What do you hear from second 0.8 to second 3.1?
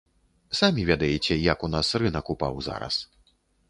ведаеце, як у нас рынак упаў зараз.